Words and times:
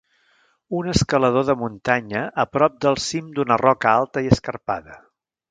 Un 0.77 0.87
escalador 0.93 1.45
de 1.49 1.55
muntanya 1.59 2.23
a 2.45 2.47
prop 2.57 2.81
del 2.87 2.99
cim 3.05 3.29
d'una 3.37 3.59
roca 3.65 3.93
alta 4.01 4.27
i 4.29 4.35
escarpada. 4.39 4.99